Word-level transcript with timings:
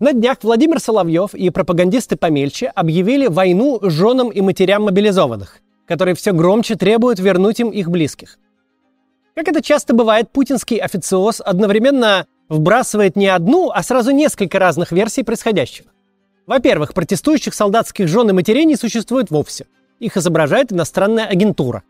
На 0.00 0.14
днях 0.14 0.38
Владимир 0.40 0.80
Соловьев 0.80 1.34
и 1.34 1.50
пропагандисты 1.50 2.16
помельче 2.16 2.68
объявили 2.68 3.26
войну 3.26 3.78
женам 3.82 4.30
и 4.30 4.40
матерям 4.40 4.84
мобилизованных, 4.84 5.58
которые 5.86 6.14
все 6.14 6.32
громче 6.32 6.74
требуют 6.74 7.18
вернуть 7.18 7.60
им 7.60 7.68
их 7.68 7.90
близких. 7.90 8.38
Как 9.34 9.48
это 9.48 9.60
часто 9.60 9.92
бывает, 9.92 10.30
путинский 10.30 10.78
официоз 10.78 11.42
одновременно 11.44 12.26
вбрасывает 12.48 13.14
не 13.14 13.26
одну, 13.26 13.70
а 13.74 13.82
сразу 13.82 14.10
несколько 14.12 14.58
разных 14.58 14.90
версий 14.90 15.22
происходящего. 15.22 15.90
Во-первых, 16.46 16.94
протестующих 16.94 17.52
солдатских 17.52 18.08
жен 18.08 18.30
и 18.30 18.32
матерей 18.32 18.64
не 18.64 18.76
существует 18.76 19.30
вовсе. 19.30 19.66
Их 19.98 20.16
изображает 20.16 20.72
иностранная 20.72 21.26
агентура. 21.26 21.82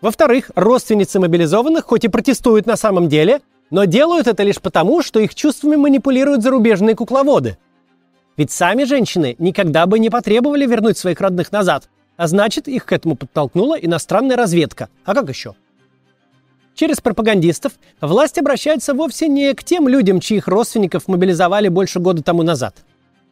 Во-вторых, 0.00 0.52
родственницы 0.54 1.18
мобилизованных 1.18 1.84
хоть 1.84 2.04
и 2.04 2.08
протестуют 2.08 2.66
на 2.66 2.76
самом 2.76 3.08
деле, 3.08 3.40
но 3.70 3.84
делают 3.84 4.26
это 4.26 4.42
лишь 4.42 4.60
потому, 4.60 5.02
что 5.02 5.20
их 5.20 5.34
чувствами 5.34 5.76
манипулируют 5.76 6.42
зарубежные 6.42 6.96
кукловоды. 6.96 7.56
Ведь 8.36 8.50
сами 8.50 8.84
женщины 8.84 9.36
никогда 9.38 9.86
бы 9.86 9.98
не 9.98 10.10
потребовали 10.10 10.66
вернуть 10.66 10.98
своих 10.98 11.20
родных 11.20 11.52
назад, 11.52 11.88
а 12.16 12.26
значит, 12.26 12.68
их 12.68 12.84
к 12.84 12.92
этому 12.92 13.16
подтолкнула 13.16 13.74
иностранная 13.74 14.36
разведка. 14.36 14.88
А 15.04 15.14
как 15.14 15.28
еще? 15.28 15.54
Через 16.74 17.00
пропагандистов 17.00 17.72
власть 18.00 18.38
обращается 18.38 18.94
вовсе 18.94 19.28
не 19.28 19.52
к 19.54 19.64
тем 19.64 19.88
людям, 19.88 20.20
чьих 20.20 20.48
родственников 20.48 21.08
мобилизовали 21.08 21.68
больше 21.68 22.00
года 22.00 22.22
тому 22.22 22.42
назад. 22.42 22.76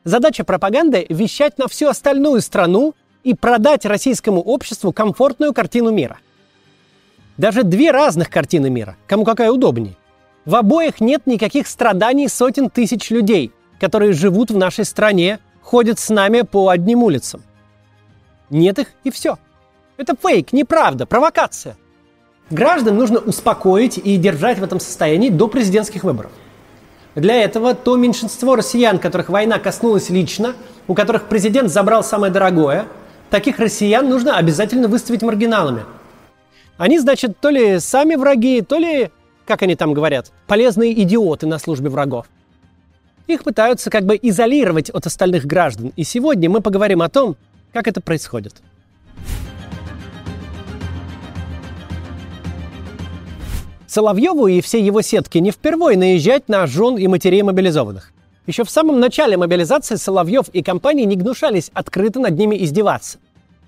Задача 0.05 0.45
пропаганды– 0.45 1.07
вещать 1.09 1.59
на 1.59 1.69
всю 1.69 1.89
остальную 1.89 2.41
страну 2.41 2.95
и 3.25 3.35
продать 3.35 3.85
российскому 3.85 4.41
обществу 4.41 4.93
комфортную 4.93 5.53
картину 5.53 5.91
мира. 5.91 6.19
Даже 7.37 7.63
две 7.63 7.91
разных 7.91 8.31
картины 8.31 8.69
мира, 8.69 8.97
кому 9.07 9.25
какая 9.25 9.51
удобнее– 9.51 9.97
в 10.49 10.55
обоих 10.55 11.03
нет 11.03 11.27
никаких 11.27 11.67
страданий 11.67 12.27
сотен 12.27 12.71
тысяч 12.71 13.11
людей, 13.11 13.53
которые 13.79 14.15
живут 14.15 14.51
в 14.51 14.57
нашей 14.57 14.87
стране, 14.87 15.41
ходят 15.61 15.99
с 15.99 16.09
нами 16.09 16.41
по 16.41 16.71
одним 16.71 17.03
улицам. 17.03 17.43
Нет 18.49 18.79
их 18.79 18.87
и 19.05 19.11
все. 19.11 19.37
Это 19.99 20.17
фейк, 20.17 20.55
неправда, 20.55 21.05
провокация. 21.05 21.77
Граждан 22.49 22.97
нужно 22.97 23.19
успокоить 23.19 23.99
и 23.99 24.17
держать 24.17 24.59
в 24.59 24.65
этом 24.65 24.81
состоянии 24.81 25.29
до 25.29 25.49
президентских 25.49 26.03
выборов. 26.03 26.31
Для 27.15 27.43
этого 27.43 27.75
то 27.75 27.97
меньшинство 27.97 28.57
россиян, 28.57 28.99
которых 28.99 29.29
война 29.29 29.59
коснулась 29.59 30.09
лично, 30.09 30.55
у 30.87 30.95
которых 30.95 31.25
президент 31.25 31.71
забрал 31.71 32.03
самое 32.03 32.33
дорогое, 32.33 32.87
таких 33.29 33.59
россиян 33.59 34.09
нужно 34.09 34.39
обязательно 34.39 34.89
выставить 34.89 35.21
маргиналами. 35.21 35.85
Они, 36.79 36.99
значит, 36.99 37.39
то 37.39 37.51
ли 37.51 37.81
сами 37.81 38.15
враги, 38.15 38.63
то 38.63 38.79
ли 38.79 39.11
как 39.49 39.63
они 39.63 39.77
там 39.77 39.95
говорят, 39.95 40.31
полезные 40.47 40.93
идиоты 41.03 41.47
на 41.47 41.59
службе 41.59 41.89
врагов. 41.89 42.27
Их 43.27 43.45
пытаются 43.45 43.91
как 43.91 44.05
бы 44.05 44.19
изолировать 44.21 44.91
от 44.91 45.07
остальных 45.07 45.47
граждан, 45.47 45.93
и 45.97 46.05
сегодня 46.05 46.51
мы 46.51 46.61
поговорим 46.61 47.01
о 47.01 47.09
том, 47.09 47.35
как 47.73 47.89
это 47.89 48.03
происходит. 48.03 48.57
Соловьеву 53.87 54.49
и 54.49 54.61
все 54.61 54.85
его 54.85 55.01
сетки 55.01 55.39
не 55.39 55.51
впервой 55.51 55.97
наезжать 55.97 56.49
на 56.51 56.67
жен 56.67 56.99
и 56.99 57.07
матерей 57.07 57.41
мобилизованных. 57.41 58.13
Еще 58.47 58.65
в 58.65 58.71
самом 58.71 59.01
начале 59.01 59.39
мобилизации 59.39 59.97
Соловьев 59.97 60.49
и 60.51 60.63
компании 60.63 61.05
не 61.05 61.17
гнушались 61.17 61.71
открыто 61.73 62.21
над 62.21 62.39
ними 62.39 62.63
издеваться. 62.63 63.19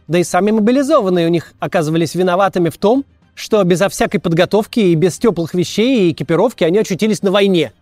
Да 0.09 0.19
и 0.19 0.25
сами 0.25 0.51
мобилизованные 0.51 1.27
у 1.27 1.31
них 1.31 1.55
оказывались 1.59 2.15
виноватыми 2.15 2.69
в 2.69 2.77
том, 2.77 3.05
что 3.41 3.63
безо 3.65 3.89
всякой 3.89 4.19
подготовки 4.19 4.81
и 4.81 4.95
без 4.95 5.19
теплых 5.19 5.55
вещей 5.55 6.09
и 6.09 6.13
экипировки 6.13 6.65
они 6.65 6.79
очутились 6.79 7.23
на 7.23 7.31
войне. 7.31 7.73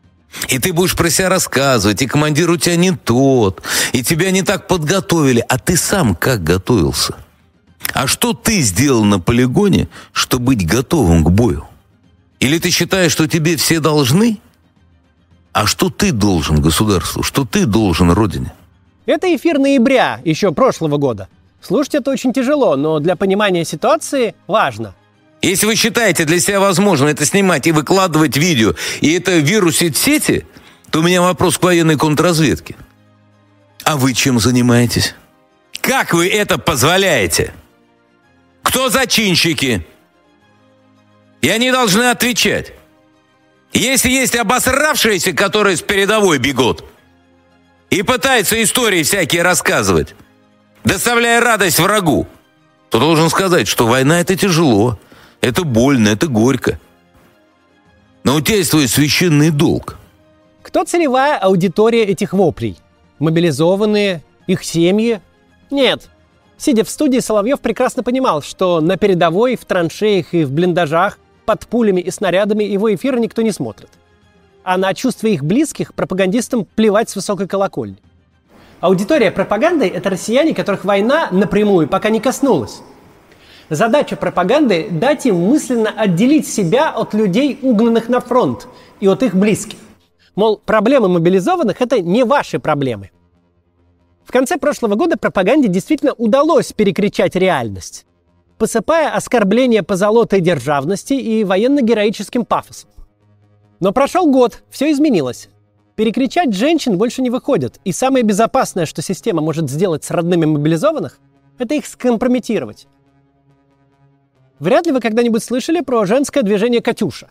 И 0.49 0.59
ты 0.59 0.73
будешь 0.73 0.95
про 0.95 1.11
себя 1.11 1.29
рассказывать, 1.29 2.03
и 2.03 2.07
командир 2.07 2.51
у 2.51 2.57
тебя 2.57 2.77
не 2.77 2.93
тот, 2.93 3.63
и 3.93 4.03
тебя 4.03 4.31
не 4.31 4.43
так 4.43 4.67
подготовили, 4.69 5.45
а 5.49 5.59
ты 5.59 5.77
сам 5.77 6.15
как 6.15 6.43
готовился? 6.43 7.17
А 7.95 8.07
что 8.07 8.35
ты 8.35 8.61
сделал 8.61 9.05
на 9.05 9.19
полигоне, 9.19 9.89
чтобы 10.13 10.47
быть 10.47 10.67
готовым 10.67 11.25
к 11.25 11.31
бою? 11.31 11.67
Или 12.41 12.59
ты 12.59 12.71
считаешь, 12.71 13.13
что 13.13 13.27
тебе 13.27 13.57
все 13.57 13.81
должны? 13.81 14.39
А 15.53 15.67
что 15.67 15.91
ты 15.91 16.13
должен 16.13 16.61
государству? 16.61 17.23
Что 17.23 17.45
ты 17.45 17.65
должен 17.67 18.11
родине? 18.13 18.53
Это 19.07 19.35
эфир 19.35 19.59
ноября 19.59 20.21
еще 20.25 20.53
прошлого 20.53 20.99
года. 20.99 21.29
Слушать 21.61 21.97
это 21.97 22.11
очень 22.11 22.33
тяжело, 22.33 22.77
но 22.77 23.01
для 23.01 23.17
понимания 23.17 23.65
ситуации 23.65 24.35
важно. 24.47 24.95
Если 25.49 25.65
вы 25.65 25.77
считаете 25.77 26.27
для 26.27 26.41
себя 26.41 26.61
возможным 26.61 27.09
это 27.09 27.25
снимать 27.25 27.67
и 27.67 27.73
выкладывать 27.73 28.37
видео, 28.37 28.75
и 29.01 29.15
это 29.15 29.39
вирусит 29.39 29.97
сети, 29.97 30.45
то 30.91 30.99
у 30.99 31.03
меня 31.03 31.23
вопрос 31.23 31.57
к 31.57 31.63
военной 31.63 31.97
контрразведке. 31.97 32.77
А 33.83 33.97
вы 33.97 34.13
чем 34.13 34.41
занимаетесь? 34.41 35.15
Как 35.81 36.13
вы 36.13 36.29
это 36.29 36.59
позволяете? 36.59 37.55
Кто 38.63 38.91
зачинщики? 38.91 39.87
И 41.41 41.49
они 41.49 41.73
должны 41.73 42.11
отвечать. 42.11 42.75
Если 43.73 44.11
есть 44.11 44.37
обосравшиеся, 44.37 45.33
которые 45.33 45.79
с 45.79 45.81
передовой 45.81 46.37
бегут, 46.37 46.85
и 47.89 48.03
пытаются 48.03 48.63
истории 48.63 49.03
всякие 49.03 49.41
рассказывать, 49.41 50.15
доставляя 50.85 51.41
радость 51.41 51.81
врагу, 51.81 52.29
то 52.91 52.99
должен 52.99 53.31
сказать, 53.31 53.67
что 53.67 53.87
война 53.87 54.21
это 54.21 54.37
тяжело. 54.37 54.99
Это 55.41 55.65
больно, 55.65 56.09
это 56.09 56.27
горько. 56.27 56.79
Но 58.25 58.37
у 58.37 58.41
тебя 58.41 58.57
есть 58.57 58.71
свой 58.71 58.89
священный 58.89 59.51
долг. 59.51 59.97
Кто 60.63 60.85
целевая 60.85 61.39
аудитория 61.39 62.05
этих 62.05 62.33
воплей? 62.33 62.79
Мобилизованные? 63.19 64.23
Их 64.47 64.65
семьи? 64.65 65.21
Нет. 65.71 66.09
Сидя 66.57 66.85
в 66.85 66.91
студии, 66.91 67.21
Соловьев 67.21 67.61
прекрасно 67.61 68.03
понимал, 68.03 68.43
что 68.43 68.81
на 68.81 68.97
передовой, 68.97 69.57
в 69.57 69.65
траншеях 69.65 70.35
и 70.35 70.45
в 70.45 70.53
блиндажах, 70.53 71.19
под 71.47 71.67
пулями 71.67 72.01
и 72.01 72.11
снарядами 72.11 72.65
его 72.65 72.95
эфира 72.95 73.19
никто 73.19 73.43
не 73.43 73.53
смотрит. 73.53 73.91
А 74.65 74.77
на 74.77 74.93
чувства 74.93 75.29
их 75.29 75.45
близких 75.45 75.95
пропагандистам 75.95 76.67
плевать 76.75 77.09
с 77.09 77.17
высокой 77.17 77.47
колокольни. 77.47 77.97
Аудитория 78.81 79.31
пропаганды– 79.31 79.87
это 79.95 80.11
россияне, 80.11 80.55
которых 80.55 80.85
война 80.85 81.29
напрямую 81.31 81.89
пока 81.89 82.11
не 82.11 82.21
коснулась. 82.21 82.83
Задача 83.71 84.17
пропаганды– 84.17 84.89
дать 84.91 85.27
им 85.27 85.37
мысленно 85.37 85.91
отделить 85.91 86.49
себя 86.49 86.91
от 86.91 87.13
людей, 87.13 87.59
угнанных 87.61 88.09
на 88.09 88.21
фронт, 88.21 88.67
и 89.01 89.07
от 89.07 89.23
их 89.23 89.35
близких. 89.35 89.79
Мол, 90.35 90.59
проблемы 90.65 91.09
мобилизованных– 91.09 91.77
это 91.81 92.01
не 92.01 92.25
ваши 92.25 92.59
проблемы. 92.59 93.11
В 94.25 94.33
конце 94.33 94.57
прошлого 94.57 94.95
года 94.95 95.17
пропаганде 95.17 95.69
действительно 95.69 96.13
удалось 96.15 96.73
перекричать 96.73 97.35
реальность, 97.35 98.07
посыпая 98.57 99.11
оскорбления 99.11 99.83
по 99.83 99.97
золотой 99.97 100.41
державности 100.41 101.15
и 101.15 101.45
военно-героическим 101.45 102.45
пафосом. 102.45 102.91
Но 103.81 103.93
прошел 103.93 104.31
год, 104.31 104.63
все 104.71 104.91
изменилось. 104.93 105.49
Перекричать 105.95 106.55
женщин 106.55 106.97
больше 106.97 107.21
не 107.21 107.31
выходит, 107.31 107.81
и 107.85 107.93
самое 107.93 108.25
безопасное, 108.25 108.87
что 108.87 109.03
система 109.03 109.43
может 109.43 109.69
сделать 109.69 110.05
с 110.05 110.11
родными 110.11 110.47
мобилизованных, 110.47 111.19
это 111.59 111.75
их 111.75 111.87
скомпрометировать. 111.87 112.87
Вряд 114.61 114.87
ли 114.87 114.93
вы 114.93 115.01
когда-нибудь 115.01 115.43
слышали 115.43 115.81
про 115.81 116.05
женское 116.05 116.43
движение 116.43 116.81
«Катюша». 116.81 117.29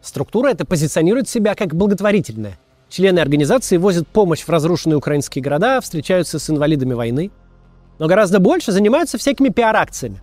Структура 0.00 0.48
эта 0.48 0.64
позиционирует 0.64 1.28
себя 1.28 1.54
как 1.54 1.74
благотворительная. 1.74 2.58
Члены 2.88 3.20
организации 3.20 3.76
возят 3.76 4.08
помощь 4.08 4.40
в 4.40 4.48
разрушенные 4.48 4.96
украинские 4.96 5.42
города, 5.42 5.80
встречаются 5.82 6.38
с 6.38 6.48
инвалидами 6.48 6.94
войны. 6.94 7.30
Но 7.98 8.06
гораздо 8.06 8.40
больше 8.40 8.72
занимаются 8.72 9.18
всякими 9.18 9.50
пиар-акциями. 9.50 10.22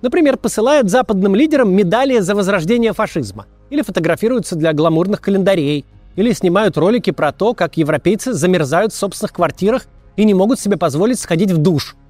Например, 0.00 0.38
посылают 0.38 0.88
западным 0.88 1.34
лидерам 1.34 1.70
медали 1.74 2.18
за 2.18 2.34
возрождение 2.34 2.94
фашизма. 2.94 3.46
Или 3.68 3.82
фотографируются 3.82 4.56
для 4.56 4.72
гламурных 4.72 5.20
календарей. 5.20 5.84
Или 6.16 6.32
снимают 6.32 6.78
ролики 6.78 7.10
про 7.10 7.30
то, 7.30 7.52
как 7.52 7.76
европейцы 7.76 8.32
замерзают 8.32 8.94
в 8.94 8.96
собственных 8.96 9.34
квартирах 9.34 9.86
и 10.16 10.24
не 10.24 10.32
могут 10.32 10.58
себе 10.58 10.78
позволить 10.78 11.20
сходить 11.20 11.50
в 11.50 11.58
душ– 11.58 11.94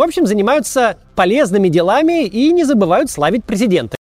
в 0.00 0.02
общем, 0.02 0.26
занимаются 0.26 0.96
полезными 1.14 1.68
делами 1.68 2.24
и 2.24 2.50
не 2.52 2.64
забывают 2.64 3.10
славить 3.10 3.44
президента. 3.44 3.99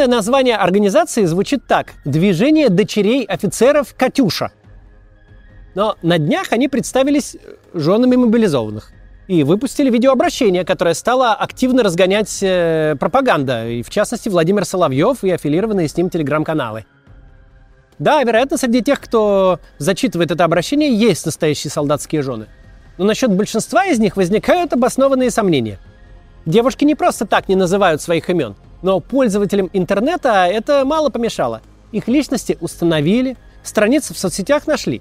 Полное 0.00 0.16
название 0.16 0.56
организации 0.56 1.26
звучит 1.26 1.66
так– 1.66 1.92
«Движение 2.06 2.70
дочерей 2.70 3.22
офицеров 3.22 3.94
«Катюша». 3.94 4.50
Но 5.74 5.96
на 6.00 6.16
днях 6.16 6.52
они 6.52 6.68
представились 6.68 7.36
женами 7.74 8.16
мобилизованных. 8.16 8.92
и 9.28 9.42
выпустили 9.44 9.90
видеообращение, 9.90 10.64
которое 10.64 10.94
стало 10.94 11.34
активно 11.34 11.82
разгонять 11.82 12.38
э, 12.42 12.96
пропаганда, 12.98 13.68
и 13.68 13.82
в 13.82 13.90
частности 13.90 14.30
Владимир 14.30 14.64
Соловьев 14.64 15.22
и 15.22 15.30
аффилированные 15.32 15.86
с 15.86 15.94
ним 15.98 16.08
телеграм-каналы. 16.08 16.86
Да, 17.98 18.22
вероятно, 18.22 18.56
среди 18.56 18.82
тех, 18.82 19.02
кто 19.02 19.60
зачитывает 19.76 20.30
это 20.30 20.44
обращение, 20.44 20.94
есть 20.94 21.26
настоящие 21.26 21.70
солдатские 21.70 22.22
жены. 22.22 22.46
Но 22.96 23.04
насчет 23.04 23.30
большинства 23.30 23.84
из 23.84 23.98
них 23.98 24.16
возникают 24.16 24.72
обоснованные 24.72 25.30
сомнения. 25.30 25.78
Девушки 26.50 26.84
не 26.84 26.96
просто 26.96 27.26
так 27.26 27.48
не 27.48 27.54
называют 27.54 28.02
своих 28.02 28.28
имен, 28.28 28.56
но 28.82 28.98
пользователям 28.98 29.70
интернета 29.72 30.46
это 30.46 30.84
мало 30.84 31.08
помешало. 31.08 31.62
Их 31.92 32.08
личности 32.08 32.58
установили, 32.60 33.36
страницы 33.62 34.14
в 34.14 34.18
соцсетях 34.18 34.66
нашли. 34.66 35.00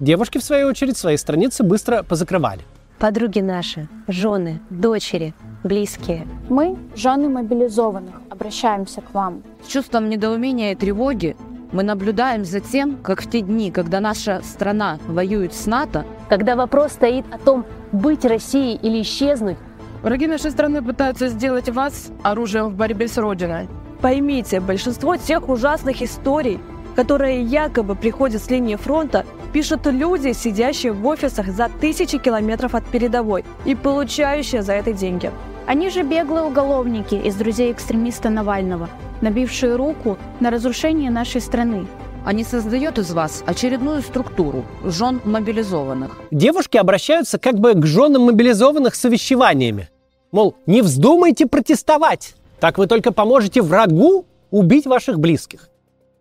Девушки, 0.00 0.36
в 0.36 0.44
свою 0.44 0.68
очередь, 0.68 0.98
свои 0.98 1.16
страницы 1.16 1.62
быстро 1.62 2.02
позакрывали 2.02 2.60
подруги 2.98 3.40
наши, 3.40 3.88
жены, 4.08 4.60
дочери, 4.70 5.34
близкие. 5.64 6.26
Мы, 6.48 6.76
жены 6.94 7.28
мобилизованных, 7.28 8.14
обращаемся 8.30 9.00
к 9.00 9.12
вам. 9.12 9.42
С 9.66 9.70
чувством 9.70 10.08
недоумения 10.08 10.72
и 10.72 10.74
тревоги 10.74 11.36
мы 11.72 11.82
наблюдаем 11.82 12.44
за 12.44 12.60
тем, 12.60 12.96
как 13.02 13.22
в 13.22 13.30
те 13.30 13.40
дни, 13.40 13.70
когда 13.70 14.00
наша 14.00 14.40
страна 14.42 14.98
воюет 15.08 15.52
с 15.52 15.66
НАТО, 15.66 16.04
когда 16.28 16.56
вопрос 16.56 16.92
стоит 16.92 17.24
о 17.32 17.38
том, 17.38 17.64
быть 17.92 18.24
Россией 18.24 18.76
или 18.76 19.02
исчезнуть, 19.02 19.58
враги 20.06 20.28
нашей 20.28 20.52
страны 20.52 20.82
пытаются 20.82 21.26
сделать 21.26 21.68
вас 21.68 22.12
оружием 22.22 22.68
в 22.68 22.76
борьбе 22.76 23.08
с 23.08 23.18
Родиной. 23.18 23.68
Поймите, 24.00 24.60
большинство 24.60 25.16
тех 25.16 25.48
ужасных 25.48 26.00
историй, 26.00 26.60
которые 26.94 27.42
якобы 27.42 27.96
приходят 27.96 28.40
с 28.40 28.48
линии 28.48 28.76
фронта, 28.76 29.26
пишут 29.52 29.84
люди, 29.86 30.32
сидящие 30.32 30.92
в 30.92 31.04
офисах 31.04 31.48
за 31.48 31.68
тысячи 31.80 32.18
километров 32.18 32.76
от 32.76 32.86
передовой 32.86 33.44
и 33.64 33.74
получающие 33.74 34.62
за 34.62 34.74
это 34.74 34.92
деньги. 34.92 35.32
Они 35.66 35.90
же 35.90 36.04
беглые 36.04 36.44
уголовники 36.44 37.16
из 37.16 37.34
друзей 37.34 37.72
экстремиста 37.72 38.30
Навального, 38.30 38.88
набившие 39.22 39.74
руку 39.74 40.18
на 40.38 40.50
разрушение 40.50 41.10
нашей 41.10 41.40
страны. 41.40 41.88
Они 42.24 42.44
создают 42.44 42.98
из 42.98 43.12
вас 43.12 43.42
очередную 43.44 44.02
структуру 44.02 44.64
жен 44.84 45.20
мобилизованных. 45.24 46.20
Девушки 46.30 46.76
обращаются 46.76 47.40
как 47.40 47.58
бы 47.58 47.74
к 47.74 47.84
женам 47.86 48.22
мобилизованных 48.26 48.94
с 48.94 49.04
увещеваниями. 49.04 49.88
Мол, 50.32 50.54
не 50.66 50.82
вздумайте 50.82 51.46
протестовать, 51.46 52.34
так 52.60 52.78
вы 52.78 52.86
только 52.86 53.12
поможете 53.12 53.62
врагу 53.62 54.26
убить 54.50 54.86
ваших 54.86 55.18
близких. 55.18 55.68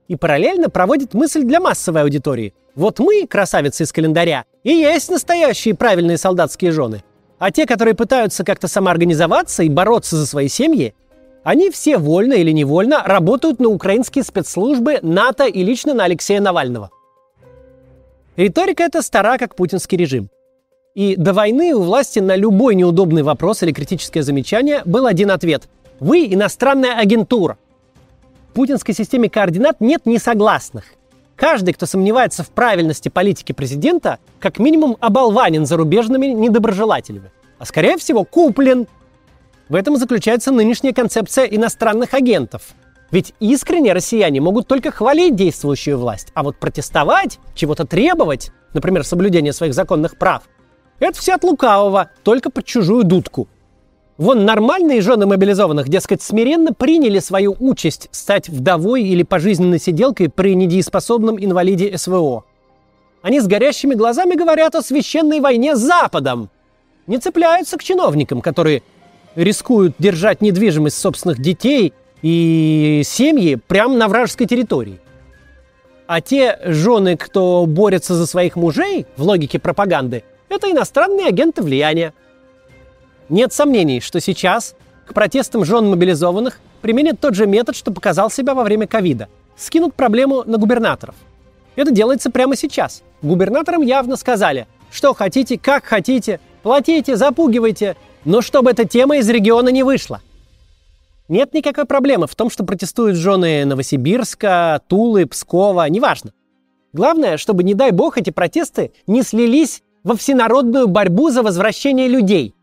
И 0.07 0.16
параллельно 0.16 0.69
проводит 0.69 1.13
мысль 1.13 1.44
для 1.44 1.60
массовой 1.60 2.02
аудитории– 2.02 2.54
вот 2.75 3.00
мы, 3.00 3.25
красавицы 3.25 3.84
из 3.84 3.94
календаря, 3.94 4.44
и 4.63 4.72
есть 4.72 5.10
настоящие 5.10 5.75
правильные 5.75 6.18
солдатские 6.18 6.72
жены. 6.72 7.04
А 7.40 7.52
те, 7.52 7.66
которые 7.66 7.96
пытаются 7.96 8.44
как-то 8.44 8.68
самоорганизоваться 8.68 9.63
и 9.63 9.69
бороться 9.69 10.18
за 10.18 10.28
свои 10.28 10.50
семьи, 10.50 10.94
они 11.44 11.69
все 11.69 11.98
вольно 11.98 12.34
или 12.34 12.52
невольно 12.52 13.04
работают 13.06 13.60
на 13.60 13.69
украинские 13.69 14.24
спецслужбы 14.24 15.00
НАТО 15.02 15.46
и 15.46 15.63
лично 15.63 15.94
на 15.94 16.04
Алексея 16.04 16.42
Навального. 16.42 16.90
Риторика 18.36 18.84
эта 18.84 19.02
стара, 19.02 19.38
как 19.38 19.56
путинский 19.56 19.98
режим. 19.98 20.30
И 20.95 21.15
до 21.15 21.33
войны 21.33 21.75
у 21.75 21.83
власти 21.83 22.19
на 22.19 22.36
любой 22.36 22.74
неудобный 22.74 23.21
вопрос 23.21 23.62
или 23.62 23.71
критическое 23.71 24.24
замечание 24.24 24.81
был 24.86 25.06
один 25.06 25.30
ответ. 25.30 25.68
Вы 26.00 26.25
иностранная 26.33 26.97
агентура. 26.97 27.57
В 28.50 28.53
путинской 28.53 28.95
системе 28.95 29.30
координат 29.30 29.81
нет 29.81 30.06
несогласных– 30.06 30.86
Каждый, 31.36 31.74
кто 31.74 31.86
сомневается 31.86 32.44
в 32.44 32.50
правильности 32.50 33.09
политики 33.09 33.51
президента, 33.51 34.19
как 34.39 34.57
минимум 34.57 34.97
оболванен 35.01 35.65
зарубежными 35.65 36.27
недоброжелателями. 36.27 37.31
А 37.59 37.65
скорее 37.65 37.97
всего 37.97 38.24
куплен. 38.24 38.88
В 39.68 39.75
этом 39.75 39.97
заключается 39.97 40.51
нынешняя 40.51 40.94
концепция 40.94 41.45
иностранных 41.45 42.13
агентов. 42.13 42.74
Ведь 43.12 43.33
искренне 43.39 43.94
россияне 43.94 44.39
могут 44.39 44.68
только 44.68 44.92
хвалить 44.92 45.36
действующую 45.36 45.97
власть, 45.97 46.30
а 46.33 46.44
вот 46.44 46.57
протестовать, 46.57 47.39
чего-то 47.53 47.86
требовать, 47.86 48.51
например, 48.74 49.03
соблюдение 49.03 49.53
своих 49.53 49.74
законных 49.74 50.18
прав, 50.18 50.44
это 51.00 51.19
все 51.19 51.36
от 51.36 51.44
лукавого, 51.44 52.09
только 52.24 52.50
под 52.50 52.65
чужую 52.65 53.03
дудку– 53.03 53.47
Вон 54.18 54.45
нормальные 54.45 55.01
жены 55.01 55.25
мобилизованных, 55.25 55.89
дескать, 55.89 56.21
смиренно 56.21 56.74
приняли 56.74 57.19
свою 57.19 57.53
участь 57.59 58.07
стать 58.12 58.47
вдовой 58.47 59.03
или 59.03 59.24
пожизненной 59.24 59.80
сиделкой 59.80 60.30
при 60.30 60.56
недееспособном 60.56 61.38
инвалиде 61.44 61.97
СВО. 61.97 62.45
Они 63.21 63.42
с 63.42 63.47
горящими 63.47 63.94
глазами 63.94 64.36
говорят 64.36 64.75
о 64.75 64.81
священной 64.81 65.42
войне 65.42 65.75
с 65.75 65.80
Западом. 65.80 66.50
Не 67.07 67.18
цепляются 67.18 67.77
к 67.77 67.83
чиновникам, 67.83 68.42
которые 68.42 68.83
рискуют 69.36 69.95
держать 70.00 70.42
недвижимость 70.42 70.97
собственных 70.97 71.42
детей 71.42 71.92
и 72.21 73.01
семьи 73.03 73.56
прямо 73.56 73.95
на 73.97 74.07
вражеской 74.07 74.47
территории. 74.47 75.00
А 76.07 76.21
те 76.21 76.57
жены, 76.63 77.18
кто 77.18 77.65
борется 77.65 78.13
за 78.13 78.25
своих 78.27 78.56
мужей 78.56 79.07
в 79.18 79.24
логике 79.24 79.59
пропаганды, 79.59 80.24
это 80.50 80.71
иностранные 80.71 81.27
агенты 81.27 81.62
влияния– 81.62 82.13
нет 83.30 83.53
сомнений, 83.53 84.01
что 84.01 84.21
сейчас 84.21 84.75
к 85.07 85.13
протестам 85.13 85.65
жен 85.65 85.89
мобилизованных 85.89 86.59
применят 86.81 87.19
тот 87.19 87.33
же 87.33 87.47
метод, 87.47 87.75
что 87.75 87.92
показал 87.92 88.30
себя 88.30 88.53
во 88.53 88.63
время 88.63 88.86
ковида. 88.86 89.30
Скинут 89.57 89.95
проблему 89.95 90.44
на 90.45 90.57
губернаторов. 90.57 91.15
Это 91.75 91.92
делается 91.92 92.30
прямо 92.30 92.56
сейчас. 92.56 93.01
Губернаторам 93.21 93.81
явно 93.81 94.15
сказали, 94.15 94.68
что 94.92 95.13
хотите, 95.15 95.57
как 95.57 95.86
хотите, 95.86 96.39
платите, 96.62 97.15
запугивайте, 97.15 97.95
но 98.25 98.42
чтобы 98.42 98.71
эта 98.71 98.86
тема 98.86 99.18
из 99.18 99.27
региона 99.27 99.69
не 99.69 99.81
вышла. 99.81 100.21
Нет 101.27 101.53
никакой 101.56 101.86
проблемы 101.86 102.27
в 102.27 102.36
том, 102.36 102.51
что 102.51 102.63
протестуют 102.63 103.18
жены 103.18 103.65
Новосибирска, 103.65 104.81
Тулы, 104.88 105.25
Пскова, 105.25 105.89
неважно. 105.89 106.31
Главное, 106.94 107.38
чтобы, 107.38 107.63
не 107.63 107.74
дай 107.74 107.89
бог, 107.89 108.19
эти 108.19 108.30
протесты 108.30 108.92
не 109.07 109.24
слились 109.24 109.81
во 110.06 110.16
всенародную 110.16 110.88
борьбу 110.88 111.31
за 111.31 111.42
возвращение 111.42 112.07
людей. 112.07 112.54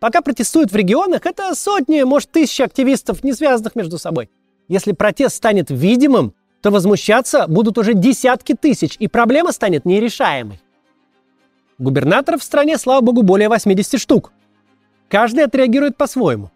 Пока 0.00 0.20
протестуют 0.20 0.72
в 0.72 0.76
регионах, 0.76 1.24
это 1.24 1.54
сотни, 1.54 2.02
может, 2.02 2.32
тысячи 2.32 2.60
активистов, 2.60 3.22
не 3.22 3.32
связанных 3.32 3.76
между 3.76 3.98
собой. 3.98 4.28
Если 4.68 4.90
протест 4.90 5.36
станет 5.36 5.70
видимым, 5.70 6.34
то 6.60 6.72
возмущаться 6.72 7.46
будут 7.46 7.78
уже 7.78 7.94
десятки 7.94 8.54
тысяч, 8.54 8.96
и 8.98 9.06
проблема 9.06 9.52
станет 9.52 9.84
нерешаемой. 9.84 10.60
Губернаторов 11.78 12.40
в 12.40 12.44
стране, 12.44 12.78
слава 12.78 13.00
богу, 13.00 13.22
более 13.22 13.48
80 13.48 14.00
штук. 14.00 14.32
Каждый 15.08 15.44
отреагирует 15.44 15.96
по-своему. 15.96 16.50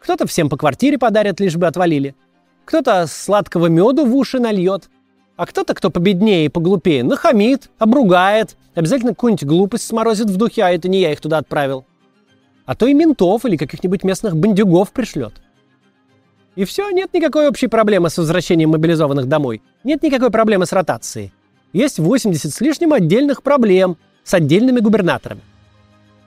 Кто-то 0.00 0.26
всем 0.26 0.48
по 0.48 0.56
квартире 0.56 0.98
подарит, 0.98 1.38
лишь 1.38 1.56
бы 1.56 1.68
отвалили. 1.68 2.16
Кто-то 2.64 3.06
сладкого 3.06 3.66
меду 3.68 4.04
в 4.04 4.16
уши 4.16 4.40
нальет. 4.40 4.90
А 5.36 5.46
кто-то, 5.46 5.74
кто 5.74 5.90
победнее 5.90 6.46
и 6.46 6.48
поглупее, 6.48 7.02
нахамит, 7.02 7.70
обругает, 7.78 8.56
обязательно 8.74 9.10
какую-нибудь 9.10 9.44
глупость 9.44 9.86
сморозит 9.86 10.30
в 10.30 10.36
духе, 10.36 10.62
а 10.62 10.70
это 10.70 10.88
не 10.88 11.00
я 11.00 11.12
их 11.12 11.20
туда 11.20 11.38
отправил 11.38 11.84
а 12.66 12.74
то 12.74 12.86
и 12.86 12.94
ментов 12.94 13.44
или 13.44 13.56
каких-нибудь 13.56 14.04
местных 14.04 14.36
бандюгов 14.36 14.92
пришлет. 14.92 15.34
И 16.56 16.64
все, 16.64 16.90
нет 16.90 17.12
никакой 17.12 17.48
общей 17.48 17.66
проблемы 17.66 18.10
с 18.10 18.18
возвращением 18.18 18.70
мобилизованных 18.70 19.26
домой. 19.26 19.60
Нет 19.82 20.02
никакой 20.02 20.30
проблемы 20.30 20.66
с 20.66 20.72
ротацией. 20.72 21.32
Есть 21.72 21.98
80 21.98 22.54
с 22.54 22.60
лишним 22.60 22.92
отдельных 22.92 23.42
проблем 23.42 23.96
с 24.22 24.34
отдельными 24.34 24.78
губернаторами. 24.78 25.40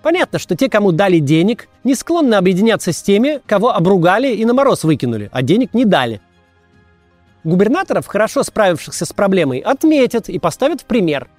Понятно, 0.04 0.38
что 0.38 0.56
те, 0.56 0.70
кому 0.70 0.92
дали 0.92 1.20
денег, 1.20 1.70
не 1.84 1.96
склонны 1.96 2.36
объединяться 2.36 2.92
с 2.92 3.02
теми, 3.02 3.42
кого 3.46 3.74
обругали 3.74 4.34
и 4.34 4.46
на 4.46 4.54
мороз 4.54 4.84
выкинули, 4.84 5.30
а 5.32 5.42
денег 5.42 5.74
не 5.74 5.86
дали. 5.86 6.22
Губернаторов, 7.44 8.08
хорошо 8.08 8.44
справившихся 8.44 9.06
с 9.06 9.14
проблемой, 9.14 9.60
отметят 9.60 10.30
и 10.30 10.40
поставят 10.40 10.82
в 10.82 10.86
пример. 10.86 11.30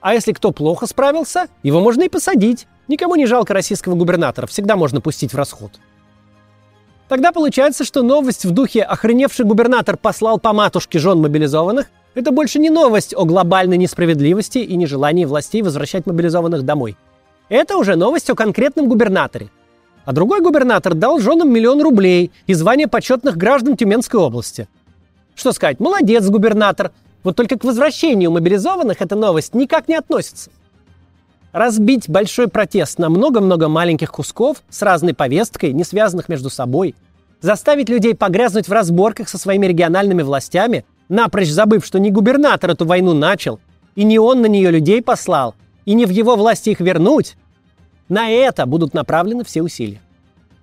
А 0.00 0.14
если 0.14 0.32
кто 0.32 0.50
плохо 0.50 0.86
справился, 0.86 1.46
его 1.62 1.80
можно 1.80 2.02
и 2.02 2.08
посадить. 2.08 2.66
Никому 2.88 3.14
не 3.14 3.26
жалко 3.26 3.54
российского 3.54 3.94
губернатора, 3.94 4.46
всегда 4.46 4.76
можно 4.76 5.00
пустить 5.00 5.32
в 5.32 5.36
расход. 5.36 5.72
Тогда 7.08 7.30
получается, 7.30 7.84
что 7.84 8.02
новость 8.02 8.44
в 8.44 8.50
духе 8.50 8.82
«охреневший 8.82 9.44
губернатор 9.44 9.96
послал 9.96 10.40
по 10.40 10.52
матушке 10.52 10.98
жен 10.98 11.18
мобилизованных» 11.20 11.86
это 12.14 12.30
больше 12.30 12.58
не 12.58 12.68
новость 12.68 13.14
о 13.14 13.24
глобальной 13.24 13.78
несправедливости 13.78 14.58
и 14.58 14.76
нежелании 14.76 15.24
властей 15.24 15.62
возвращать 15.62 16.06
мобилизованных 16.06 16.62
домой. 16.62 16.96
Это 17.48 17.76
уже 17.76 17.96
новость 17.96 18.28
о 18.28 18.34
конкретном 18.34 18.88
губернаторе. 18.88 19.50
А 20.04 20.12
другой 20.12 20.40
губернатор 20.40 20.94
дал 20.94 21.20
женам 21.20 21.52
миллион 21.52 21.80
рублей 21.80 22.32
и 22.46 22.54
звание 22.54 22.88
почетных 22.88 23.36
граждан 23.36 23.76
Тюменской 23.76 24.20
области. 24.20 24.68
Что 25.34 25.52
сказать, 25.52 25.80
молодец, 25.80 26.28
губернатор. 26.28 26.92
Вот 27.22 27.36
только 27.36 27.58
к 27.58 27.64
возвращению 27.64 28.30
мобилизованных 28.30 29.00
эта 29.00 29.16
новость 29.16 29.54
никак 29.54 29.88
не 29.88 29.94
относится 29.94 30.50
разбить 31.52 32.08
большой 32.08 32.48
протест 32.48 32.98
на 32.98 33.10
много-много 33.10 33.68
маленьких 33.68 34.10
кусков 34.10 34.62
с 34.68 34.82
разной 34.82 35.14
повесткой, 35.14 35.72
не 35.72 35.84
связанных 35.84 36.28
между 36.28 36.50
собой, 36.50 36.94
заставить 37.40 37.88
людей 37.88 38.14
погрязнуть 38.14 38.68
в 38.68 38.72
разборках 38.72 39.28
со 39.28 39.38
своими 39.38 39.66
региональными 39.66 40.22
властями, 40.22 40.84
напрочь 41.08 41.50
забыв, 41.50 41.84
что 41.84 41.98
не 41.98 42.10
губернатор 42.10 42.70
эту 42.70 42.86
войну 42.86 43.12
начал, 43.12 43.60
и 43.94 44.04
не 44.04 44.18
он 44.18 44.40
на 44.40 44.46
нее 44.46 44.70
людей 44.70 45.02
послал, 45.02 45.54
и 45.84 45.94
не 45.94 46.06
в 46.06 46.10
его 46.10 46.36
власти 46.36 46.70
их 46.70 46.80
вернуть. 46.80 47.36
На 48.08 48.30
это 48.30 48.66
будут 48.66 48.94
направлены 48.94 49.44
все 49.44 49.62
усилия. 49.62 50.00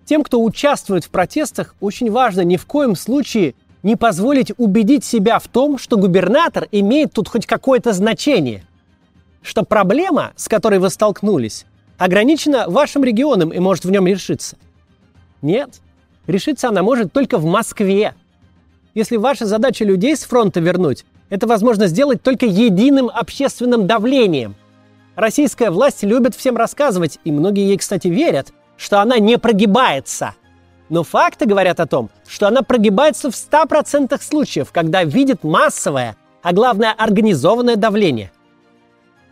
Тем, 0.05 0.23
кто 0.23 0.41
участвует 0.41 1.03
в 1.03 1.09
протестах, 1.09 1.75
очень 1.79 2.09
важно 2.09 2.41
ни 2.41 2.57
в 2.57 2.65
коем 2.65 2.95
случае 2.95 3.53
не 3.83 3.95
позволить 3.95 4.51
убедить 4.57 5.05
себя 5.05 5.39
в 5.39 5.47
том, 5.47 5.77
что 5.77 5.97
губернатор 5.97 6.67
имеет 6.71 7.13
тут 7.13 7.29
хоть 7.29 7.45
какое-то 7.45 7.93
значение. 7.93 8.63
Что 9.41 9.63
проблема, 9.63 10.33
с 10.35 10.47
которой 10.47 10.79
вы 10.79 10.89
столкнулись, 10.89 11.65
ограничена 11.97 12.65
вашим 12.67 13.03
регионом 13.03 13.49
и 13.49 13.59
может 13.59 13.85
в 13.85 13.91
нем 13.91 14.07
решиться. 14.07 14.57
Нет, 15.41 15.81
решиться 16.27 16.69
она 16.69 16.83
может 16.83 17.13
только 17.13 17.37
в 17.37 17.45
Москве. 17.45 18.15
Если 18.93 19.17
ваша 19.17 19.45
задача 19.45 19.85
людей 19.85 20.15
с 20.15 20.23
фронта 20.23 20.59
вернуть, 20.59 21.05
это 21.29 21.47
возможно 21.47 21.87
сделать 21.87 22.21
только 22.21 22.45
единым 22.45 23.09
общественным 23.13 23.87
давлением. 23.87 24.55
Российская 25.15 25.69
власть 25.69 26.03
любит 26.03 26.35
всем 26.35 26.57
рассказывать, 26.57 27.19
и 27.23 27.31
многие 27.31 27.67
ей, 27.67 27.77
кстати, 27.77 28.07
верят, 28.07 28.51
что 28.77 29.01
она 29.01 29.19
не 29.19 29.37
прогибается. 29.37 30.33
Но 30.89 31.03
факты 31.03 31.45
говорят 31.45 31.79
о 31.79 31.85
том, 31.85 32.09
что 32.27 32.47
она 32.47 32.63
прогибается 32.63 33.29
в 33.29 33.35
100% 33.35 34.19
случаев, 34.21 34.71
когда 34.71 35.03
видит 35.03 35.43
массовое, 35.43 36.15
а 36.41 36.51
главное 36.51 36.91
организованное 36.91 37.75
давление. 37.75 38.31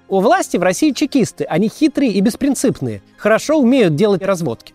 У 0.07 0.19
власти 0.19 0.57
в 0.57 0.63
России 0.63 0.91
чекисты, 0.91 1.43
они 1.45 1.67
хитрые 1.67 2.11
и 2.11 2.21
беспринципные, 2.21 3.01
хорошо 3.17 3.59
умеют 3.59 3.95
делать 3.95 4.21
разводки. 4.21 4.73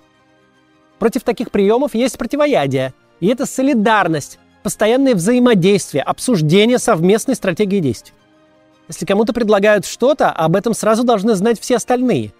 Против 0.99 1.23
таких 1.23 1.51
приемов 1.51 1.95
есть 1.95 2.19
противоядие, 2.19 2.93
и 3.21 3.29
это 3.29 3.47
солидарность, 3.47 4.39
постоянное 4.63 5.15
взаимодействие, 5.15 6.03
обсуждение 6.03 6.79
совместной 6.79 7.35
стратегии 7.35 7.81
действий. 7.81 8.15
Если 8.89 9.07
кому-то 9.07 9.33
предлагают 9.33 9.87
что-то, 9.87 10.31
об 10.31 10.57
этом 10.57 10.75
сразу 10.75 11.05
должны 11.05 11.35
знать 11.35 11.59
все 11.61 11.77
остальные. 11.77 12.33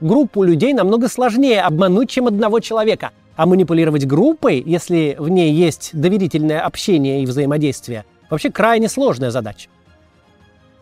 Группу 0.00 0.42
людей 0.42 0.74
намного 0.74 1.08
сложнее 1.08 1.62
обмануть, 1.62 2.10
чем 2.10 2.26
одного 2.26 2.60
человека. 2.60 3.12
А 3.38 3.46
манипулировать 3.46 4.04
группой, 4.04 4.60
если 4.66 5.14
в 5.16 5.28
ней 5.28 5.52
есть 5.52 5.90
доверительное 5.92 6.60
общение 6.60 7.22
и 7.22 7.26
взаимодействие, 7.26 8.04
вообще 8.28 8.50
крайне 8.50 8.88
сложная 8.88 9.30
задача. 9.30 9.68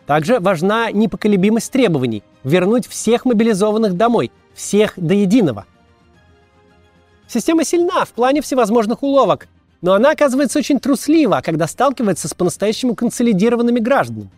Также 0.07 0.39
важна 0.39 0.91
непоколебимость 0.91 1.71
требований– 1.71 2.23
вернуть 2.43 2.87
всех 2.87 3.25
мобилизованных 3.25 3.95
домой, 3.95 4.31
всех 4.55 4.93
до 4.97 5.13
единого. 5.13 5.67
Система 7.27 7.63
сильна 7.63 8.03
в 8.05 8.09
плане 8.09 8.41
всевозможных 8.41 9.03
уловок, 9.03 9.49
но 9.83 9.93
она 9.93 10.09
оказывается 10.09 10.57
очень 10.57 10.79
труслива, 10.79 11.41
когда 11.45 11.67
сталкивается 11.67 12.27
с 12.27 12.33
по-настоящему 12.33 12.95
консолидированными 12.95 13.79
гражданами. 13.79 14.31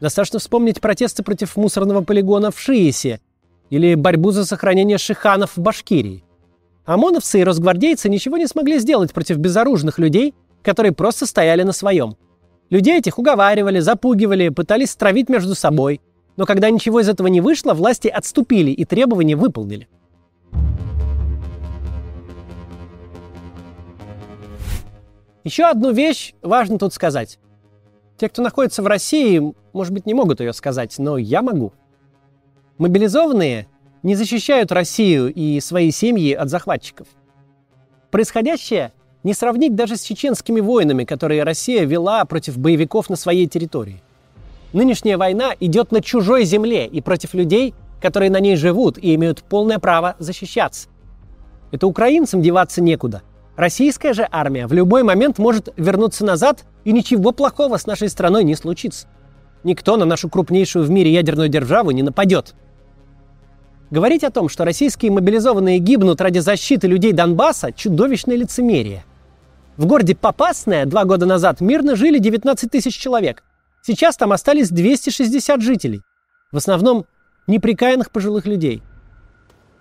Достаточно 0.00 0.38
вспомнить 0.38 0.80
протесты 0.80 1.22
против 1.22 1.56
мусорного 1.56 2.00
полигона 2.00 2.50
в 2.50 2.58
Шиесе 2.58 3.20
или 3.68 3.94
борьбу 3.94 4.30
за 4.30 4.46
сохранение 4.46 4.96
шиханов 4.96 5.58
в 5.58 5.60
Башкирии. 5.60 6.24
ОМОНовцы 6.84 7.40
и 7.40 7.44
росгвардейцы 7.44 8.08
ничего 8.08 8.36
не 8.36 8.46
смогли 8.46 8.78
сделать 8.78 9.12
против 9.12 9.36
безоружных 9.36 9.98
людей, 9.98 10.34
которые 10.62 10.92
просто 10.92 11.26
стояли 11.26 11.62
на 11.62 11.72
своем. 11.72 12.16
Людей 12.70 12.98
этих 12.98 13.18
уговаривали, 13.18 13.80
запугивали, 13.80 14.48
пытались 14.48 14.90
стравить 14.90 15.28
между 15.28 15.54
собой. 15.54 16.00
Но 16.36 16.46
когда 16.46 16.70
ничего 16.70 17.00
из 17.00 17.08
этого 17.08 17.28
не 17.28 17.40
вышло, 17.40 17.74
власти 17.74 18.08
отступили 18.08 18.70
и 18.70 18.84
требования 18.84 19.36
выполнили. 19.36 19.88
Еще 25.44 25.64
одну 25.64 25.92
вещь 25.92 26.34
важно 26.40 26.78
тут 26.78 26.94
сказать. 26.94 27.38
Те, 28.16 28.28
кто 28.28 28.42
находится 28.42 28.82
в 28.82 28.86
России, 28.86 29.54
может 29.72 29.92
быть, 29.92 30.06
не 30.06 30.14
могут 30.14 30.40
ее 30.40 30.52
сказать, 30.52 30.94
но 30.98 31.18
я 31.18 31.42
могу. 31.42 31.72
Мобилизованные 32.78 33.68
не 34.02 34.14
защищают 34.14 34.72
Россию 34.72 35.32
и 35.32 35.60
свои 35.60 35.90
семьи 35.90 36.32
от 36.32 36.48
захватчиков. 36.48 37.06
Происходящее 38.10 38.92
не 39.22 39.34
сравнить 39.34 39.74
даже 39.74 39.96
с 39.96 40.02
чеченскими 40.02 40.60
войнами, 40.60 41.04
которые 41.04 41.44
Россия 41.44 41.84
вела 41.84 42.24
против 42.24 42.58
боевиков 42.58 43.08
на 43.08 43.16
своей 43.16 43.46
территории. 43.46 44.02
Нынешняя 44.72 45.18
война 45.18 45.52
идет 45.60 45.92
на 45.92 46.00
чужой 46.00 46.44
земле 46.44 46.86
и 46.86 47.00
против 47.00 47.34
людей, 47.34 47.74
которые 48.00 48.30
на 48.30 48.40
ней 48.40 48.56
живут 48.56 48.98
и 48.98 49.14
имеют 49.14 49.42
полное 49.42 49.78
право 49.78 50.16
защищаться. 50.18 50.88
Это 51.70 51.86
украинцам 51.86 52.42
деваться 52.42 52.82
некуда– 52.82 53.22
Российская 53.56 54.14
же 54.14 54.26
армия 54.30 54.66
в 54.66 54.72
любой 54.72 55.02
момент 55.02 55.38
может 55.38 55.68
вернуться 55.76 56.24
назад, 56.24 56.64
и 56.84 56.92
ничего 56.92 57.32
плохого 57.32 57.76
с 57.76 57.86
нашей 57.86 58.08
страной 58.08 58.44
не 58.44 58.54
случится. 58.54 59.06
Никто 59.62 59.96
на 59.96 60.04
нашу 60.04 60.28
крупнейшую 60.28 60.84
в 60.84 60.90
мире 60.90 61.12
ядерную 61.12 61.48
державу 61.48 61.90
не 61.90 62.02
нападет. 62.02 62.54
Говорить 63.92 64.24
о 64.24 64.30
том, 64.30 64.48
что 64.48 64.64
российские 64.64 65.12
мобилизованные 65.12 65.78
гибнут 65.78 66.22
ради 66.22 66.38
защиты 66.38 66.86
людей 66.86 67.12
Донбасса– 67.12 67.72
чудовищное 67.76 68.36
лицемерие. 68.36 69.04
В 69.76 69.84
городе 69.84 70.16
Попасное 70.16 70.86
два 70.86 71.04
года 71.04 71.26
назад 71.26 71.60
мирно 71.60 71.94
жили 71.94 72.16
19 72.16 72.70
тысяч 72.70 72.96
человек. 72.96 73.44
Сейчас 73.82 74.16
там 74.16 74.32
остались 74.32 74.70
260 74.70 75.60
жителей. 75.60 76.00
В 76.52 76.56
основном 76.56 77.04
неприкаянных 77.46 78.10
пожилых 78.10 78.46
людей. 78.46 78.82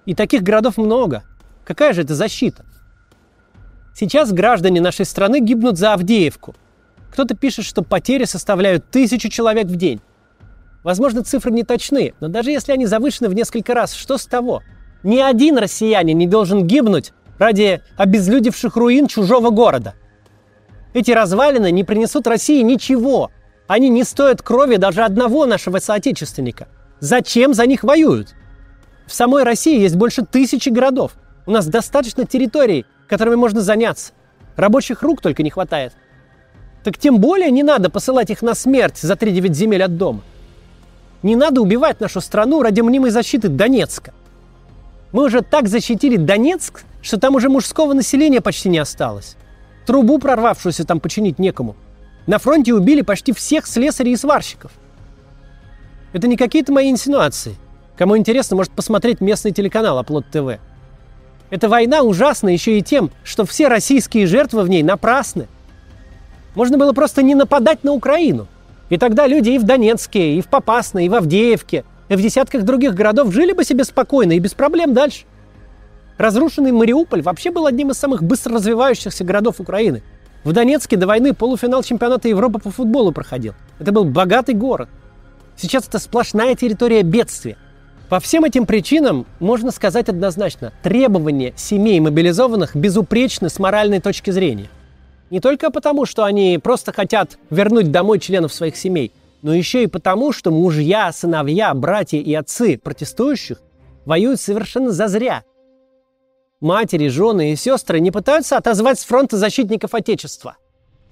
И 0.06 0.14
таких 0.14 0.44
городов 0.44 0.78
много. 0.78 1.24
Какая 1.64 1.94
же 1.94 2.02
это 2.02 2.14
защита? 2.14 2.66
Сейчас 3.96 4.34
граждане 4.34 4.82
нашей 4.82 5.06
страны 5.06 5.40
гибнут 5.40 5.78
за 5.78 5.94
Авдеевку. 5.94 6.54
Кто-то 7.14 7.34
пишет, 7.34 7.64
что 7.64 7.82
потери 7.82 8.26
составляют 8.26 8.92
тысячу 8.92 9.30
человек 9.30 9.68
в 9.68 9.78
день. 9.78 10.02
Возможно, 10.84 11.24
цифры 11.24 11.52
не 11.52 11.64
точны, 11.64 12.14
но 12.20 12.28
даже 12.28 12.52
если 12.52 12.72
они 12.72 12.86
завышены 12.86 13.30
в 13.30 13.34
несколько 13.34 13.74
раз, 13.74 13.94
что 13.94 14.18
с 14.18 14.26
того? 14.26 14.64
Ни 15.04 15.20
один 15.20 15.58
россиянин 15.58 16.18
не 16.18 16.28
должен 16.28 16.66
гибнуть 16.66 17.14
ради 17.38 17.82
обезлюдевших 17.98 18.76
руин 18.76 19.08
чужого 19.08 19.50
города. 19.50 19.96
Эти 20.94 21.12
развалины 21.12 21.72
не 21.72 21.84
принесут 21.84 22.28
России 22.28 22.62
ничего. 22.62 23.32
Они 23.68 23.90
не 23.90 24.04
стоят 24.04 24.42
крови 24.42 24.76
даже 24.76 25.04
одного 25.04 25.46
нашего 25.46 25.80
соотечественника. 25.80 26.68
Зачем 27.00 27.54
за 27.54 27.66
них 27.66 27.84
воюют? 27.84 28.36
В 29.08 29.14
самой 29.14 29.44
России 29.44 29.80
есть 29.80 29.96
больше 29.96 30.24
тысячи 30.24 30.70
городов. 30.70 31.14
У 31.46 31.52
нас 31.52 31.68
достаточно 31.68 32.26
территорий, 32.26 32.86
которыми 33.08 33.36
можно 33.36 33.62
заняться. 33.62 34.14
Рабочих 34.56 35.02
рук 35.02 35.22
только 35.22 35.44
не 35.44 35.50
хватает. 35.50 35.94
Так 36.84 36.98
тем 36.98 37.20
более 37.20 37.52
не 37.52 37.64
надо 37.64 37.90
посылать 37.90 38.30
их 38.30 38.42
на 38.42 38.54
смерть 38.54 38.98
за 38.98 39.14
3-9 39.14 39.54
земель 39.54 39.84
от 39.84 39.98
дома. 39.98 40.22
Не 41.24 41.36
надо 41.36 41.62
убивать 41.62 42.00
нашу 42.00 42.22
страну 42.22 42.62
ради 42.62 42.82
мнимой 42.82 43.12
защиты 43.12 43.48
Донецка. 43.48 44.14
Мы 45.12 45.26
уже 45.26 45.42
так 45.42 45.68
защитили 45.68 46.16
Донецк, 46.16 46.84
что 47.02 47.20
там 47.20 47.36
уже 47.36 47.50
мужского 47.50 47.94
населения 47.94 48.42
почти 48.42 48.70
не 48.70 48.80
осталось. 48.80 49.36
Трубу 49.86 50.20
прорвавшуюся 50.20 50.86
там 50.86 51.00
починить 51.00 51.38
некому. 51.38 51.76
На 52.28 52.40
фронте 52.40 52.74
убили 52.74 53.02
почти 53.02 53.34
всех 53.34 53.68
слесарей 53.68 54.14
и 54.14 54.18
сварщиков. 54.18 54.72
Это 56.14 56.28
не 56.28 56.38
какие-то 56.38 56.72
мои 56.72 56.90
инсинуации. 56.90 57.56
Кому 57.98 58.18
интересно, 58.18 58.56
может 58.56 58.72
посмотреть 58.72 59.22
местный 59.22 59.52
телеканал 59.52 59.98
Оплот 59.98 60.26
ТВ. 60.32 60.60
Эта 61.50 61.68
война 61.68 62.02
ужасна 62.02 62.50
еще 62.50 62.78
и 62.78 62.82
тем, 62.82 63.12
что 63.24 63.46
все 63.46 63.68
российские 63.68 64.26
жертвы 64.26 64.64
в 64.64 64.70
ней 64.70 64.84
напрасны. 64.84 65.48
Можно 66.56 66.78
было 66.78 66.94
просто 66.94 67.22
не 67.22 67.36
нападать 67.36 67.84
на 67.84 67.92
Украину. 67.92 68.48
И 68.92 68.98
тогда 68.98 69.26
люди 69.26 69.52
и 69.52 69.58
в 69.58 69.64
Донецке, 69.64 70.36
и 70.36 70.42
в 70.42 70.48
Попасной, 70.48 71.06
и 71.06 71.10
в 71.10 71.16
Авдеевке, 71.16 71.86
и 72.10 72.16
в 72.16 72.22
десятках 72.22 72.64
других 72.64 72.94
городов 72.94 73.34
жили 73.34 73.54
бы 73.54 73.64
себе 73.64 73.86
спокойно 73.86 74.34
и 74.34 74.40
без 74.40 74.54
проблем 74.54 74.94
дальше. 74.94 75.24
Разрушенный 76.18 76.74
Мариуполь 76.74 77.22
вообще 77.22 77.52
был 77.52 77.68
одним 77.68 77.92
из 77.92 77.98
самых 77.98 78.22
быстро 78.22 78.56
развивающихся 78.56 79.24
городов 79.24 79.62
Украины. 79.62 80.04
В 80.44 80.52
Донецке 80.52 80.98
до 80.98 81.08
войны 81.08 81.34
полуфинал 81.34 81.84
чемпионата 81.84 82.28
Европы 82.28 82.60
по 82.60 82.70
футболу 82.70 83.14
проходил. 83.14 83.54
Это 83.80 83.94
был 83.94 84.04
богатый 84.04 84.56
город. 84.56 84.90
Сейчас 85.56 85.88
это 85.88 85.98
сплошная 85.98 86.54
территория 86.56 87.04
бедствия. 87.04 87.56
По 88.10 88.20
всем 88.20 88.44
этим 88.44 88.66
причинам 88.66 89.26
можно 89.40 89.72
сказать 89.72 90.10
однозначно, 90.10 90.74
требования 90.84 91.54
семей 91.56 92.02
мобилизованных 92.02 92.76
безупречны 92.76 93.48
с 93.48 93.58
моральной 93.58 94.02
точки 94.02 94.32
зрения. 94.32 94.68
Не 95.32 95.40
только 95.40 95.72
потому, 95.72 96.06
что 96.06 96.24
они 96.24 96.60
просто 96.62 96.94
хотят 96.94 97.40
вернуть 97.50 97.92
домой 97.92 98.20
членов 98.20 98.54
своих 98.54 98.78
семей, 98.78 99.12
но 99.42 99.52
еще 99.56 99.84
и 99.84 99.88
потому, 99.88 100.32
что 100.32 100.52
мужья, 100.52 101.12
сыновья, 101.12 101.74
братья 101.74 102.20
и 102.20 102.32
отцы 102.36 102.78
протестующих 102.78 103.58
воюют 104.06 104.40
совершенно 104.40 104.92
зазря. 104.92 105.44
Матери, 106.60 107.08
жены 107.08 107.54
и 107.54 107.56
сестры 107.56 108.00
не 108.00 108.12
пытаются 108.12 108.58
отозвать 108.58 109.00
с 109.00 109.06
фронта 109.06 109.38
защитников 109.38 109.96
Отечества. 109.96 110.58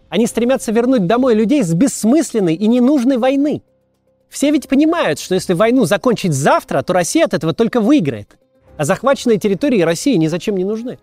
Они 0.09 0.27
стремятся 0.27 0.71
вернуть 0.71 1.07
домой 1.07 1.33
людей 1.33 1.63
с 1.63 1.73
бессмысленной 1.73 2.53
и 2.53 2.67
ненужной 2.67 3.17
войны– 3.17 3.63
все 4.29 4.51
ведь 4.51 4.69
понимают, 4.69 5.19
что 5.19 5.35
если 5.35 5.53
войну 5.53 5.85
закончить 5.85 6.33
завтра, 6.33 6.83
то 6.83 6.93
Россия 6.93 7.25
от 7.25 7.33
этого 7.33 7.53
только 7.53 7.81
выиграет. 7.81 8.37
А 8.77 8.85
захваченные 8.85 9.39
территории 9.39 9.81
России 9.81 10.15
ни 10.15 10.27
зачем 10.27 10.55
не 10.55 10.63
нужны. 10.63 10.99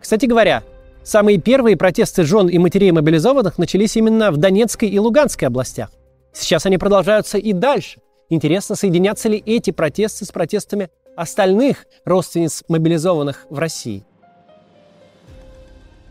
Кстати 0.00 0.26
говоря, 0.26 0.62
самые 1.04 1.38
первые 1.38 1.76
протесты 1.76 2.24
жен 2.24 2.48
и 2.48 2.58
матерей 2.58 2.90
мобилизованных 2.90 3.58
начались 3.58 3.96
именно 3.96 4.32
в 4.32 4.38
Донецкой 4.38 4.88
и 4.88 4.98
Луганской 4.98 5.46
областях. 5.46 5.90
Сейчас 6.32 6.66
они 6.66 6.78
продолжаются 6.78 7.38
и 7.38 7.52
дальше. 7.52 8.00
Интересно, 8.30 8.74
соединятся 8.74 9.28
ли 9.28 9.40
эти 9.44 9.70
протесты 9.70 10.24
с 10.24 10.32
протестами 10.32 10.90
остальных 11.14 11.86
родственниц 12.04 12.64
мобилизованных 12.68 13.46
в 13.50 13.58
России. 13.58 14.04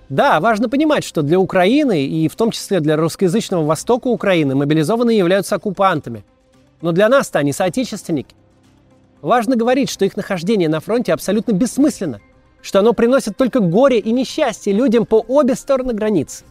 Да, 0.09 0.39
важно 0.39 0.69
понимать, 0.69 1.03
что 1.03 1.23
для 1.23 1.39
Украины 1.39 2.05
и 2.05 2.27
в 2.27 2.35
том 2.35 2.51
числе 2.51 2.79
для 2.79 2.95
русскоязычного 2.95 3.65
Востока 3.65 4.07
Украины 4.07 4.53
мобилизованные 4.53 5.17
являются 5.17 5.55
оккупантами. 5.55 6.23
Но 6.81 6.91
для 6.91 7.09
нас-то 7.09 7.39
они 7.39 7.51
соотечественники. 7.51 8.35
Важно 9.21 9.55
говорить, 9.55 9.89
что 9.89 10.05
их 10.05 10.15
нахождение 10.15 10.69
на 10.69 10.81
фронте 10.81 11.13
абсолютно 11.13 11.53
бессмысленно, 11.53 12.19
что 12.63 12.79
оно 12.79 12.93
приносит 12.93 13.37
только 13.37 13.59
горе 13.59 13.99
и 13.99 14.11
несчастье 14.11 14.73
людям 14.73 15.05
по 15.05 15.19
обе 15.27 15.53
стороны 15.53 15.93
границы. 15.93 16.45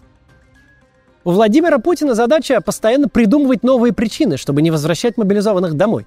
У 1.25 1.31
Владимира 1.33 1.79
Путина 1.79 2.15
задача 2.15 2.61
постоянно 2.61 3.09
придумывать 3.09 3.63
новые 3.63 3.93
причины, 3.93 4.37
чтобы 4.37 4.61
не 4.61 4.71
возвращать 4.71 5.17
мобилизованных 5.17 5.75
домой. 5.75 6.07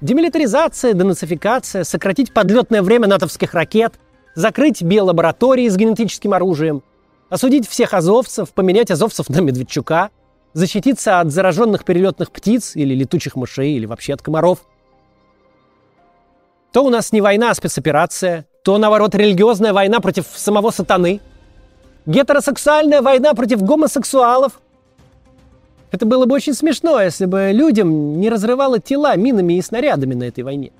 Демилитаризация, 0.00 0.94
денацификация, 0.94 1.84
сократить 1.84 2.32
подлетное 2.32 2.82
время 2.82 3.06
натовских 3.06 3.52
ракет, 3.52 3.94
закрыть 4.34 4.82
биолаборатории 4.82 5.68
с 5.68 5.76
генетическим 5.76 6.32
оружием, 6.32 6.82
осудить 7.28 7.68
всех 7.68 7.94
азовцев, 7.94 8.50
поменять 8.50 8.90
азовцев 8.90 9.28
на 9.28 9.40
Медведчука, 9.40 10.10
защититься 10.54 11.20
от 11.20 11.30
зараженных 11.30 11.84
перелетных 11.84 12.30
птиц 12.30 12.76
или 12.76 12.94
летучих 12.94 13.36
мышей, 13.36 13.74
или 13.74 13.86
вообще 13.86 14.14
от 14.14 14.22
комаров. 14.22 14.60
То 16.72 16.84
у 16.84 16.90
нас 16.90 17.12
не 17.12 17.20
война, 17.20 17.50
а 17.50 17.54
спецоперация, 17.54 18.46
то, 18.64 18.76
наоборот, 18.78 19.14
религиозная 19.14 19.72
война 19.72 20.00
против 20.00 20.26
самого 20.34 20.72
сатаны, 20.72 21.20
гетеросексуальная 22.06 23.02
война 23.02 23.34
против 23.34 23.62
гомосексуалов. 23.62 24.60
Это 25.92 26.04
было 26.04 26.26
бы 26.26 26.34
очень 26.34 26.54
смешно, 26.54 27.00
если 27.00 27.26
бы 27.26 27.50
людям 27.52 28.18
не 28.18 28.28
разрывало 28.28 28.80
тела 28.80 29.14
минами 29.14 29.54
и 29.54 29.62
снарядами 29.62 30.14
на 30.14 30.24
этой 30.24 30.42
войне. 30.42 30.72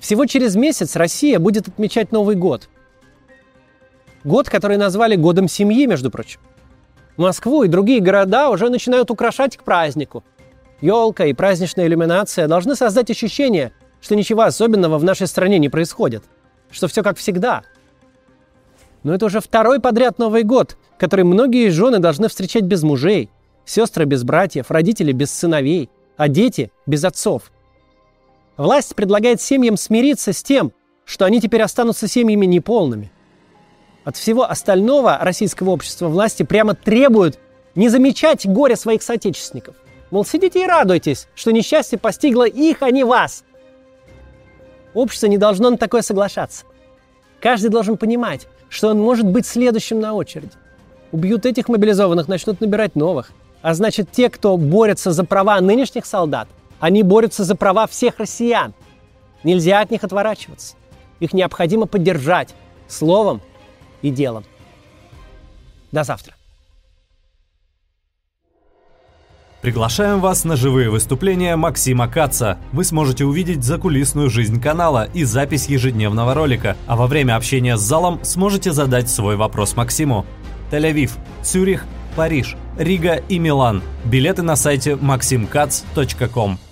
Всего 0.00 0.26
через 0.26 0.56
месяц 0.56 0.96
Россия 0.96 1.38
будет 1.38 1.68
отмечать 1.68 2.10
Новый 2.10 2.34
год– 2.34 2.68
Год, 4.24 4.50
который 4.50 4.76
назвали 4.76 5.16
годом 5.16 5.48
семьи, 5.48 5.86
между 5.86 6.10
прочим. 6.10 6.40
Москву 7.16 7.62
и 7.62 7.68
другие 7.68 8.00
города 8.00 8.50
уже 8.50 8.68
начинают 8.68 9.10
украшать 9.10 9.56
к 9.56 9.62
празднику. 9.62 10.24
Елка 10.82 11.24
и 11.24 11.32
праздничная 11.32 11.86
иллюминация 11.86 12.46
должны 12.46 12.74
создать 12.74 13.10
ощущение, 13.10 13.72
что 14.00 14.14
ничего 14.14 14.42
особенного 14.42 14.98
в 14.98 15.04
нашей 15.04 15.26
стране 15.26 15.58
не 15.58 15.70
происходит, 15.70 16.22
что 16.70 16.88
все 16.88 17.02
как 17.02 17.18
всегда. 17.18 17.62
Но 19.02 19.14
это 19.14 19.26
уже 19.26 19.40
второй 19.40 19.80
подряд 19.80 20.18
Новый 20.18 20.42
год, 20.42 20.76
который 20.98 21.24
многие 21.24 21.70
жены 21.70 21.98
должны 21.98 22.28
встречать 22.28 22.64
без 22.64 22.82
мужей, 22.82 23.30
сестры 23.64 24.04
без 24.04 24.24
братьев, 24.24 24.70
родители 24.70 25.12
без 25.12 25.30
сыновей, 25.30 25.88
а 26.16 26.28
дети 26.28 26.70
без 26.86 27.04
отцов. 27.04 27.50
Власть 28.56 28.94
предлагает 28.94 29.40
семьям 29.40 29.76
смириться 29.76 30.32
с 30.32 30.42
тем, 30.42 30.72
что 31.04 31.24
они 31.24 31.40
теперь 31.40 31.62
останутся 31.62 32.08
семьями 32.08 32.46
неполными– 32.46 33.10
от 34.04 34.16
всего 34.16 34.50
остального 34.50 35.18
российского 35.20 35.70
общества 35.70 36.08
власти 36.08 36.42
прямо 36.42 36.74
требуют 36.74 37.38
не 37.74 37.88
замечать 37.88 38.46
горе 38.46 38.76
своих 38.76 39.02
соотечественников. 39.02 39.76
Мол, 40.10 40.24
сидите 40.24 40.64
и 40.64 40.66
радуйтесь, 40.66 41.28
что 41.34 41.52
несчастье 41.52 41.98
постигло 41.98 42.44
их, 42.44 42.82
а 42.82 42.90
не 42.90 43.04
вас. 43.04 43.44
Общество 44.94 45.26
не 45.26 45.38
должно 45.38 45.70
на 45.70 45.76
такое 45.76 46.02
соглашаться. 46.02 46.64
Каждый 47.40 47.70
должен 47.70 47.96
понимать, 47.96 48.46
что 48.68 48.88
он 48.88 49.00
может 49.00 49.26
быть 49.26 49.46
следующим 49.46 50.00
на 50.00 50.14
очереди. 50.14 50.52
Убьют 51.12 51.46
этих 51.46 51.68
мобилизованных, 51.68 52.28
начнут 52.28 52.60
набирать 52.60 52.94
новых. 52.94 53.32
А 53.62 53.74
значит, 53.74 54.10
те, 54.10 54.30
кто 54.30 54.56
борется 54.56 55.12
за 55.12 55.24
права 55.24 55.60
нынешних 55.60 56.06
солдат, 56.06 56.48
они 56.78 57.02
борются 57.02 57.44
за 57.44 57.56
права 57.56 57.86
всех 57.86 58.18
россиян. 58.18 58.74
Нельзя 59.44 59.80
от 59.80 59.90
них 59.90 60.04
отворачиваться. 60.04 60.76
Их 61.18 61.32
необходимо 61.32 61.86
поддержать 61.86 62.54
словом 62.88 63.40
и 64.02 64.10
делом. 64.10 64.44
До 65.92 66.04
завтра. 66.04 66.34
Приглашаем 69.62 70.20
вас 70.20 70.44
на 70.44 70.56
живые 70.56 70.88
выступления 70.88 71.54
Максима 71.54 72.08
Каца. 72.08 72.58
Вы 72.72 72.82
сможете 72.84 73.26
увидеть 73.26 73.62
закулисную 73.62 74.30
жизнь 74.30 74.60
канала 74.60 75.08
и 75.12 75.24
запись 75.24 75.66
ежедневного 75.66 76.32
ролика, 76.32 76.76
а 76.86 76.96
во 76.96 77.06
время 77.06 77.36
общения 77.36 77.76
с 77.76 77.80
залом 77.80 78.20
сможете 78.24 78.72
задать 78.72 79.10
свой 79.10 79.36
вопрос 79.36 79.76
Максиму. 79.76 80.24
Тель-Авив, 80.70 81.12
Цюрих, 81.42 81.84
Париж, 82.16 82.56
Рига 82.78 83.16
и 83.16 83.38
Милан. 83.38 83.82
Билеты 84.04 84.42
на 84.42 84.56
сайте 84.56 84.92
maximkatz.com. 84.92 86.69